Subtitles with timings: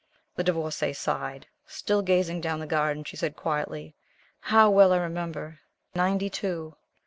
[0.35, 1.45] The Divorcée sighed.
[1.67, 3.93] Still gazing down the garden she said quietly:
[4.39, 5.59] "How well I remember
[5.93, 6.75] ninety two!"